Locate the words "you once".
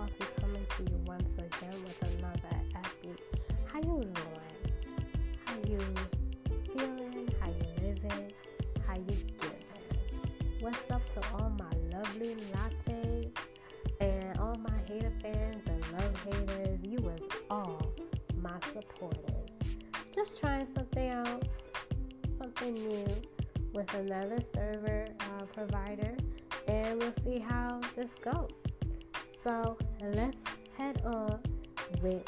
0.84-1.34